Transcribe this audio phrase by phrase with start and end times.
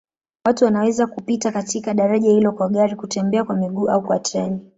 [0.45, 4.59] Watu wanaweza kupita katika daraja hilo kwa gari, kutembea kwa miguu au kwa treni.